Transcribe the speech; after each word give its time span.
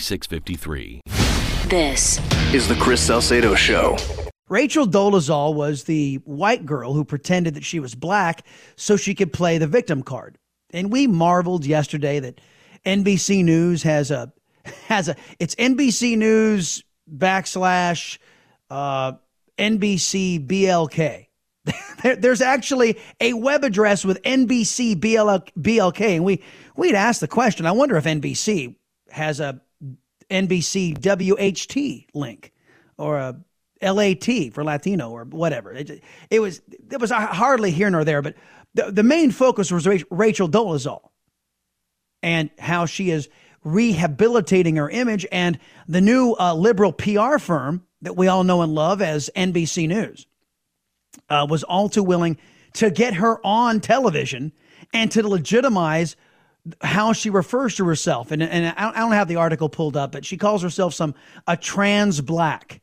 653. 0.00 1.00
This 1.68 2.18
is 2.52 2.66
the 2.66 2.74
Chris 2.74 3.00
Salcedo 3.00 3.54
Show. 3.54 3.96
Rachel 4.48 4.86
Dolezal 4.86 5.54
was 5.54 5.84
the 5.84 6.16
white 6.24 6.66
girl 6.66 6.92
who 6.92 7.04
pretended 7.04 7.54
that 7.54 7.64
she 7.64 7.78
was 7.78 7.94
black 7.94 8.44
so 8.74 8.96
she 8.96 9.14
could 9.14 9.32
play 9.32 9.58
the 9.58 9.68
victim 9.68 10.02
card. 10.02 10.38
And 10.70 10.90
we 10.90 11.06
marveled 11.06 11.64
yesterday 11.64 12.18
that 12.18 12.40
NBC 12.84 13.44
News 13.44 13.84
has 13.84 14.10
a 14.10 14.32
has 14.88 15.08
a 15.08 15.16
it's 15.38 15.54
NBC 15.54 16.18
News 16.18 16.82
backslash 17.08 18.18
uh, 18.70 19.12
NBC 19.56 20.46
BLK. 20.46 21.26
there, 22.02 22.16
there's 22.16 22.40
actually 22.40 22.98
a 23.20 23.34
web 23.34 23.62
address 23.62 24.04
with 24.04 24.20
NBC 24.22 24.98
BL, 24.98 25.60
BLK, 25.60 26.16
and 26.16 26.24
we 26.24 26.42
we'd 26.76 26.94
asked 26.94 27.20
the 27.20 27.28
question. 27.28 27.66
I 27.66 27.72
wonder 27.72 27.96
if 27.96 28.04
NBC 28.04 28.74
has 29.10 29.38
a 29.38 29.60
NBC 30.30 30.96
WHT 31.00 32.06
link 32.14 32.52
or 32.96 33.18
a 33.18 33.36
LAT 33.82 34.52
for 34.52 34.62
Latino 34.62 35.10
or 35.10 35.24
whatever. 35.24 35.72
It, 35.72 36.02
it 36.30 36.40
was 36.40 36.60
it 36.90 37.00
was 37.00 37.10
hardly 37.10 37.70
here 37.70 37.90
nor 37.90 38.04
there, 38.04 38.22
but 38.22 38.34
the, 38.74 38.90
the 38.90 39.02
main 39.02 39.30
focus 39.30 39.70
was 39.70 39.86
Rachel 40.10 40.48
Dolezal 40.48 41.10
and 42.22 42.50
how 42.58 42.86
she 42.86 43.10
is 43.10 43.28
rehabilitating 43.64 44.76
her 44.76 44.88
image 44.88 45.26
and 45.30 45.58
the 45.88 46.00
new 46.00 46.34
uh, 46.38 46.54
liberal 46.54 46.92
PR 46.92 47.38
firm 47.38 47.86
that 48.02 48.16
we 48.16 48.28
all 48.28 48.44
know 48.44 48.62
and 48.62 48.74
love 48.74 49.02
as 49.02 49.28
NBC 49.36 49.88
News 49.88 50.26
uh, 51.28 51.46
was 51.48 51.62
all 51.64 51.88
too 51.88 52.02
willing 52.02 52.38
to 52.74 52.90
get 52.90 53.14
her 53.14 53.44
on 53.44 53.80
television 53.80 54.52
and 54.92 55.10
to 55.12 55.26
legitimize 55.26 56.16
how 56.82 57.12
she 57.12 57.30
refers 57.30 57.76
to 57.76 57.84
herself. 57.84 58.30
And, 58.30 58.42
and 58.42 58.74
I 58.76 59.00
don't 59.00 59.12
have 59.12 59.28
the 59.28 59.36
article 59.36 59.68
pulled 59.68 59.96
up, 59.96 60.12
but 60.12 60.24
she 60.24 60.36
calls 60.36 60.62
herself 60.62 60.94
some 60.94 61.14
a 61.46 61.56
trans 61.56 62.20
black, 62.20 62.80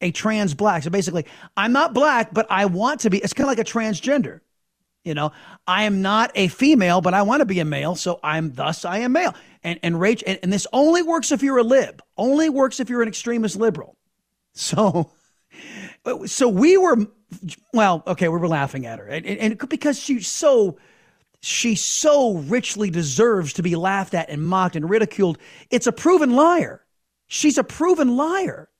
a 0.00 0.10
trans 0.10 0.54
black. 0.54 0.82
So 0.82 0.90
basically, 0.90 1.26
I'm 1.56 1.72
not 1.72 1.94
black, 1.94 2.32
but 2.32 2.46
I 2.50 2.66
want 2.66 3.00
to 3.00 3.10
be. 3.10 3.18
It's 3.18 3.32
kind 3.32 3.46
of 3.46 3.56
like 3.56 3.66
a 3.66 3.70
transgender. 3.70 4.40
You 5.04 5.14
know, 5.14 5.30
I 5.68 5.84
am 5.84 6.02
not 6.02 6.32
a 6.34 6.48
female, 6.48 7.00
but 7.00 7.14
I 7.14 7.22
want 7.22 7.40
to 7.40 7.46
be 7.46 7.60
a 7.60 7.64
male, 7.64 7.94
so 7.94 8.18
I'm 8.24 8.52
thus 8.52 8.84
I 8.84 8.98
am 8.98 9.12
male. 9.12 9.34
And 9.62 9.78
and 9.82 9.94
Rach, 9.96 10.22
and, 10.26 10.38
and 10.42 10.52
this 10.52 10.66
only 10.72 11.02
works 11.02 11.30
if 11.30 11.42
you're 11.42 11.58
a 11.58 11.62
lib. 11.62 12.02
Only 12.16 12.48
works 12.48 12.80
if 12.80 12.90
you're 12.90 13.02
an 13.02 13.08
extremist 13.08 13.56
liberal. 13.56 13.96
So, 14.54 15.12
so 16.24 16.48
we 16.48 16.76
were, 16.76 16.96
well, 17.72 18.02
okay, 18.06 18.28
we 18.28 18.38
were 18.38 18.48
laughing 18.48 18.86
at 18.86 18.98
her, 18.98 19.06
and, 19.06 19.26
and 19.26 19.68
because 19.68 19.98
she's 19.98 20.26
so 20.26 20.78
she 21.40 21.74
so 21.74 22.36
richly 22.38 22.90
deserves 22.90 23.52
to 23.54 23.62
be 23.62 23.76
laughed 23.76 24.14
at 24.14 24.30
and 24.30 24.42
mocked 24.42 24.76
and 24.76 24.88
ridiculed. 24.88 25.38
It's 25.70 25.86
a 25.86 25.92
proven 25.92 26.34
liar. 26.34 26.84
She's 27.26 27.58
a 27.58 27.64
proven 27.64 28.16
liar. 28.16 28.70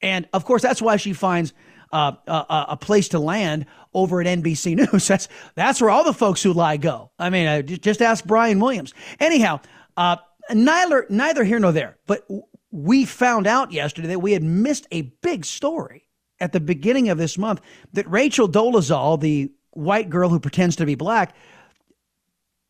And 0.00 0.28
of 0.32 0.44
course, 0.44 0.62
that's 0.62 0.82
why 0.82 0.96
she 0.96 1.12
finds 1.12 1.52
uh, 1.92 2.12
a, 2.26 2.66
a, 2.70 2.76
place 2.76 3.08
to 3.08 3.18
land 3.18 3.66
over 3.94 4.20
at 4.20 4.26
NBC 4.26 4.76
News. 4.92 5.08
That's 5.08 5.28
that's 5.54 5.80
where 5.80 5.90
all 5.90 6.04
the 6.04 6.12
folks 6.12 6.42
who 6.42 6.52
lie 6.52 6.76
go. 6.76 7.10
I 7.18 7.30
mean, 7.30 7.46
uh, 7.46 7.62
just 7.62 8.02
ask 8.02 8.24
Brian 8.24 8.60
Williams. 8.60 8.94
Anyhow, 9.18 9.60
uh, 9.96 10.16
neither 10.52 11.06
neither 11.08 11.44
here 11.44 11.58
nor 11.58 11.72
there. 11.72 11.96
But 12.06 12.28
we 12.70 13.04
found 13.04 13.46
out 13.46 13.72
yesterday 13.72 14.08
that 14.08 14.20
we 14.20 14.32
had 14.32 14.42
missed 14.42 14.86
a 14.90 15.02
big 15.22 15.44
story 15.44 16.08
at 16.40 16.52
the 16.52 16.60
beginning 16.60 17.08
of 17.08 17.18
this 17.18 17.38
month 17.38 17.60
that 17.94 18.08
Rachel 18.08 18.48
Dolezal, 18.48 19.20
the 19.20 19.50
white 19.70 20.10
girl 20.10 20.28
who 20.28 20.40
pretends 20.40 20.76
to 20.76 20.86
be 20.86 20.94
black, 20.94 21.34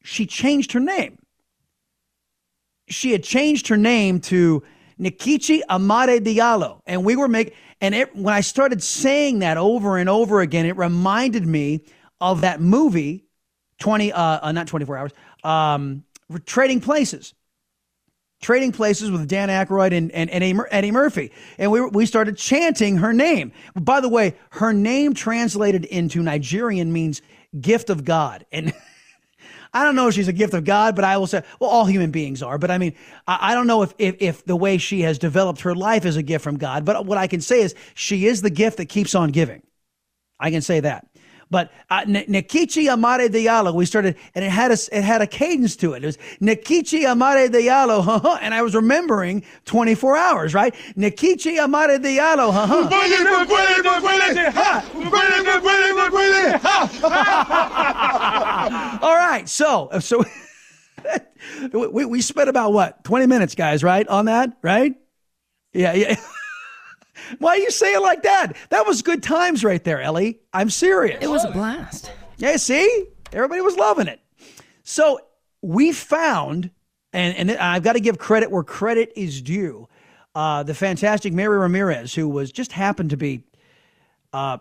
she 0.03 0.27
changed 0.27 0.73
her 0.73 0.81
name. 0.81 1.19
She 2.89 3.13
had 3.13 3.23
changed 3.23 3.69
her 3.69 3.77
name 3.77 4.21
to 4.23 4.63
Nkechi 4.99 5.61
Amare 5.69 6.21
Diallo. 6.21 6.81
And 6.87 7.05
we 7.05 7.17
were 7.17 7.29
making, 7.29 7.55
and 7.81 7.95
it, 7.95 8.15
when 8.17 8.35
I 8.35 8.41
started 8.41 8.83
saying 8.83 9.41
that 9.41 9.57
over 9.57 9.99
and 9.99 10.09
over 10.09 10.41
again, 10.41 10.67
it 10.67 10.77
reminded 10.77 11.47
me 11.47 11.85
of 12.21 12.41
that 12.41 12.61
movie, 12.61 13.25
20, 13.81 14.13
uh, 14.13 14.41
uh 14.43 14.53
not 14.53 14.67
24 14.67 14.97
hours, 14.97 15.13
um, 15.45 16.05
Trading 16.45 16.81
Places. 16.81 17.35
Trading 18.41 18.71
Places 18.71 19.11
with 19.11 19.27
Dan 19.27 19.49
Aykroyd 19.49 19.93
and, 19.93 20.13
and, 20.13 20.31
and 20.31 20.63
Eddie 20.71 20.93
Murphy. 20.93 21.33
And 21.59 21.73
we, 21.73 21.81
we 21.87 22.07
started 22.07 22.37
chanting 22.37 22.99
her 22.99 23.13
name. 23.13 23.53
By 23.75 24.01
the 24.01 24.09
way, 24.09 24.37
her 24.51 24.73
name 24.73 25.15
translated 25.15 25.85
into 25.85 26.23
Nigerian 26.23 26.93
means 26.93 27.21
gift 27.61 27.91
of 27.91 28.05
God. 28.05 28.47
And 28.53 28.73
I 29.73 29.85
don't 29.85 29.95
know 29.95 30.09
if 30.09 30.15
she's 30.15 30.29
a 30.29 30.33
gift 30.33 30.55
of 30.55 30.65
God, 30.65 30.97
but 30.97 31.05
I 31.05 31.17
will 31.17 31.27
say, 31.27 31.43
well, 31.61 31.71
all 31.71 31.85
human 31.85 32.11
beings 32.11 32.43
are. 32.43 32.59
But 32.59 32.71
I 32.71 32.79
mean, 32.79 32.95
I, 33.27 33.53
I 33.53 33.55
don't 33.55 33.67
know 33.67 33.83
if, 33.83 33.95
if, 33.99 34.17
if 34.21 34.45
the 34.45 34.57
way 34.57 34.79
she 34.79 35.03
has 35.03 35.19
developed 35.19 35.63
her 35.63 35.75
life 35.75 36.05
is 36.05 36.17
a 36.17 36.23
gift 36.23 36.45
from 36.45 36.57
God. 36.57 36.85
But 36.85 37.07
what 37.07 37.19
I 37.19 37.27
can 37.27 37.41
say 37.41 37.61
is 37.61 37.75
she 37.95 38.27
is 38.27 38.43
the 38.43 38.51
gift 38.51 38.77
that 38.79 38.87
keeps 38.87 39.15
on 39.15 39.31
giving. 39.31 39.63
I 40.41 40.51
can 40.51 40.63
say 40.63 40.81
that. 40.81 41.08
But 41.51 41.73
uh, 41.89 42.03
Nkechi 42.03 42.93
Amare 42.93 43.29
Diallo, 43.29 43.73
we 43.75 43.87
started, 43.87 44.17
and 44.35 44.45
it 44.45 44.51
had 44.51 44.71
a 44.71 44.77
it 44.93 45.03
had 45.03 45.23
a 45.23 45.27
cadence 45.27 45.77
to 45.77 45.95
it. 45.95 46.03
It 46.03 46.07
was 46.07 46.19
Nikichi 46.41 47.11
Amare 47.11 47.49
Diallo, 47.49 48.39
and 48.43 48.53
I 48.55 48.63
was 48.63 48.75
remembering 48.75 49.43
24 49.65 50.17
hours, 50.17 50.55
right? 50.55 50.75
Nikichi 50.97 51.63
Amare 51.63 51.99
Diallo, 51.99 52.53
huh? 52.53 52.89
All 59.03 59.17
right, 59.17 59.49
so 59.49 59.89
so 60.01 60.23
we 61.73 62.05
we 62.05 62.21
spent 62.21 62.49
about 62.51 62.73
what 62.73 63.03
20 63.05 63.27
minutes, 63.27 63.55
guys, 63.55 63.83
right, 63.83 64.07
on 64.07 64.27
that, 64.27 64.57
right? 64.63 64.95
Yeah, 65.73 65.95
yeah. 65.95 66.17
Why 67.39 67.57
you 67.57 67.71
say 67.71 67.95
it 67.95 68.01
like 68.01 68.23
that? 68.23 68.57
That 68.71 68.87
was 68.87 69.03
good 69.03 69.23
times 69.23 69.65
right 69.65 69.83
there, 69.83 70.01
Ellie. 70.01 70.41
I'm 70.53 70.71
serious. 70.71 71.19
It 71.23 71.29
was 71.29 71.45
a 71.45 71.51
blast. 71.51 72.13
Yeah, 72.39 72.57
see? 72.57 73.07
Everybody 73.33 73.61
was 73.61 73.77
loving 73.77 74.09
it. 74.09 74.21
So 74.83 75.21
we 75.61 75.93
found, 75.93 76.71
and, 77.13 77.37
and 77.37 77.51
I've 77.53 77.83
got 77.83 77.95
to 77.95 78.01
give 78.01 78.19
credit 78.19 78.51
where 78.51 78.63
credit 78.63 79.13
is 79.17 79.43
due, 79.43 79.89
uh, 80.35 80.63
the 80.63 80.75
fantastic 80.75 81.33
Mary 81.33 81.59
Ramirez, 81.59 82.15
who 82.15 82.29
was 82.29 82.53
just 82.53 82.73
happened 82.73 83.11
to 83.11 83.17
be 83.17 83.45
uh, 84.33 84.59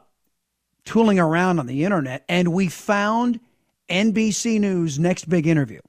tooling 0.86 1.20
around 1.20 1.60
on 1.60 1.68
the 1.68 1.84
internet, 1.84 2.26
and 2.28 2.52
we 2.54 2.68
found 2.68 3.40
NBC 3.90 4.60
News' 4.60 4.98
next 4.98 5.30
big 5.30 5.48
interview. 5.48 5.82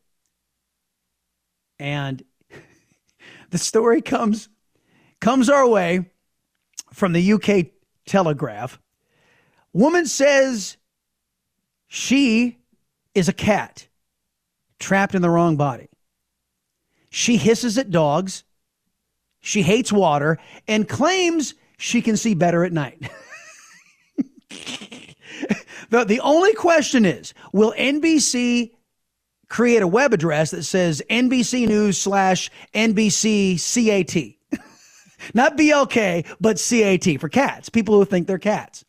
And 1.78 2.22
the 3.50 3.58
story 3.58 4.02
comes 4.02 4.48
comes 5.20 5.48
our 5.48 5.66
way 5.66 6.10
from 6.92 7.12
the 7.12 7.32
UK 7.32 7.66
Telegraph. 8.06 8.78
Woman 9.72 10.06
says 10.06 10.76
she 11.88 12.58
is 13.14 13.28
a 13.28 13.32
cat 13.32 13.88
trapped 14.78 15.14
in 15.14 15.22
the 15.22 15.30
wrong 15.30 15.56
body. 15.56 15.88
She 17.10 17.36
hisses 17.36 17.78
at 17.78 17.90
dogs. 17.90 18.44
She 19.40 19.62
hates 19.62 19.92
water 19.92 20.38
and 20.66 20.88
claims 20.88 21.54
she 21.78 22.02
can 22.02 22.16
see 22.16 22.34
better 22.34 22.64
at 22.64 22.72
night. 22.72 23.10
the, 25.90 26.04
the 26.04 26.20
only 26.20 26.54
question 26.54 27.04
is 27.04 27.34
will 27.52 27.72
NBC 27.78 28.72
create 29.48 29.82
a 29.82 29.86
web 29.86 30.12
address 30.12 30.50
that 30.50 30.64
says 30.64 31.02
NBC 31.08 31.66
News 31.68 31.98
slash 31.98 32.50
NBC 32.74 33.56
CAT. 33.58 34.37
Not 35.34 35.56
BLK, 35.56 36.26
but 36.40 36.58
CAT 36.58 37.20
for 37.20 37.28
cats, 37.28 37.68
people 37.68 37.94
who 37.94 38.04
think 38.04 38.26
they're 38.26 38.38
cats. 38.38 38.84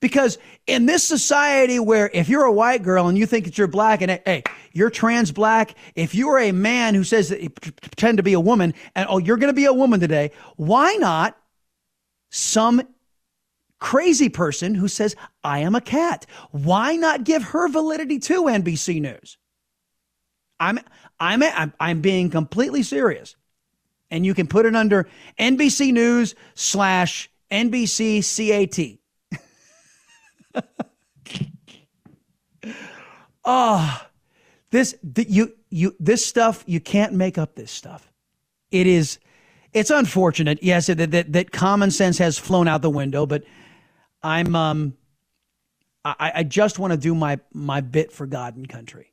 Because 0.00 0.38
in 0.66 0.86
this 0.86 1.02
society 1.02 1.78
where 1.78 2.10
if 2.12 2.28
you're 2.28 2.44
a 2.44 2.52
white 2.52 2.82
girl 2.82 3.08
and 3.08 3.16
you 3.16 3.26
think 3.26 3.46
that 3.46 3.56
you're 3.56 3.66
black 3.66 4.02
and 4.02 4.20
hey, 4.26 4.42
you're 4.72 4.90
trans 4.90 5.32
black, 5.32 5.74
if 5.94 6.14
you 6.14 6.28
are 6.28 6.38
a 6.38 6.52
man 6.52 6.94
who 6.94 7.04
says 7.04 7.30
that 7.30 7.40
you 7.40 7.50
pretend 7.50 8.18
to 8.18 8.22
be 8.22 8.34
a 8.34 8.40
woman 8.40 8.74
and 8.94 9.06
oh, 9.08 9.18
you're 9.18 9.36
going 9.36 9.52
to 9.52 9.56
be 9.56 9.64
a 9.64 9.72
woman 9.72 10.00
today, 10.00 10.30
why 10.56 10.94
not 10.96 11.38
some 12.30 12.82
crazy 13.78 14.28
person 14.28 14.74
who 14.74 14.88
says, 14.88 15.16
I 15.42 15.60
am 15.60 15.74
a 15.74 15.80
cat? 15.80 16.26
Why 16.50 16.96
not 16.96 17.24
give 17.24 17.42
her 17.42 17.68
validity 17.68 18.18
to 18.20 18.44
NBC 18.44 19.00
News? 19.00 19.38
I'm 20.60 20.80
I'm 21.20 21.42
I'm, 21.42 21.72
I'm 21.80 22.00
being 22.00 22.30
completely 22.30 22.82
serious. 22.82 23.36
And 24.14 24.24
you 24.24 24.32
can 24.32 24.46
put 24.46 24.64
it 24.64 24.76
under 24.76 25.08
NBC 25.40 25.92
News 25.92 26.36
slash 26.54 27.28
NBC 27.50 28.22
CAT. 30.54 30.62
oh, 33.44 34.06
this 34.70 34.94
you 35.02 35.56
you 35.68 35.96
this 35.98 36.24
stuff 36.24 36.62
you 36.64 36.78
can't 36.78 37.12
make 37.12 37.38
up 37.38 37.56
this 37.56 37.72
stuff. 37.72 38.12
It 38.70 38.86
is 38.86 39.18
it's 39.72 39.90
unfortunate, 39.90 40.62
yes, 40.62 40.86
that 40.86 41.10
that, 41.10 41.32
that 41.32 41.50
common 41.50 41.90
sense 41.90 42.18
has 42.18 42.38
flown 42.38 42.68
out 42.68 42.82
the 42.82 42.90
window, 42.90 43.26
but 43.26 43.42
I'm 44.22 44.54
um 44.54 44.96
I, 46.04 46.30
I 46.36 46.42
just 46.44 46.78
want 46.78 46.92
to 46.92 46.96
do 46.96 47.16
my 47.16 47.40
my 47.52 47.80
bit 47.80 48.12
for 48.12 48.26
God 48.26 48.54
and 48.54 48.68
country. 48.68 49.12